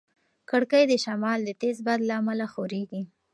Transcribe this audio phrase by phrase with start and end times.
[0.49, 3.01] کړکۍ د شمال د تېز باد له امله ښورېږي.